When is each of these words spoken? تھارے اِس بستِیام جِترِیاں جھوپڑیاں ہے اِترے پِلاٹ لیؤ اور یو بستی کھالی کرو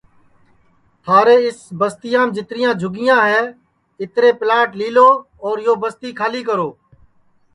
تھارے 1.03 1.35
اِس 1.45 1.59
بستِیام 1.79 2.27
جِترِیاں 2.35 2.73
جھوپڑیاں 2.79 3.21
ہے 3.29 3.41
اِترے 4.01 4.29
پِلاٹ 4.39 4.69
لیؤ 4.79 5.09
اور 5.43 5.55
یو 5.65 5.73
بستی 5.81 6.09
کھالی 6.19 6.41
کرو 6.47 6.69